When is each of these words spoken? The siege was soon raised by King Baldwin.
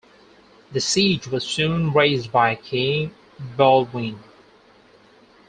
The 0.71 0.79
siege 0.81 1.27
was 1.27 1.43
soon 1.45 1.93
raised 1.93 2.31
by 2.31 2.55
King 2.55 3.13
Baldwin. 3.55 4.17